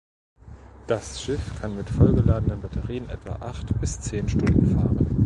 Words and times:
Das 0.87 1.21
Schiff 1.21 1.59
kann 1.61 1.75
mit 1.77 1.87
voll 1.87 2.15
geladenen 2.15 2.59
Batterien 2.59 3.07
etwa 3.11 3.33
acht 3.35 3.67
bis 3.79 4.01
zehn 4.01 4.27
Stunden 4.27 4.65
fahren. 4.65 5.17